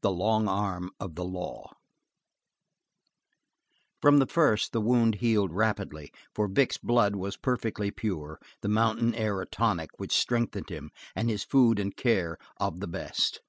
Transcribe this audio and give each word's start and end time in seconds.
The 0.00 0.10
Long 0.10 0.48
Arm 0.48 0.92
Of 0.98 1.14
The 1.14 1.26
Law 1.26 1.74
From 4.00 4.16
the 4.18 4.24
first 4.26 4.72
the 4.72 4.80
wound 4.80 5.16
healed 5.16 5.52
rapidly, 5.52 6.10
for 6.34 6.48
Vic's 6.48 6.78
blood 6.78 7.16
was 7.16 7.36
perfectly 7.36 7.90
pure, 7.90 8.40
the 8.62 8.70
mountain 8.70 9.14
air 9.14 9.42
a 9.42 9.46
tonic 9.46 9.90
which 9.98 10.16
strengthened 10.16 10.70
him, 10.70 10.90
and 11.14 11.28
his 11.28 11.44
food 11.44 11.78
and 11.78 11.94
care 11.94 12.38
of 12.56 12.80
the 12.80 12.88
best. 12.88 13.42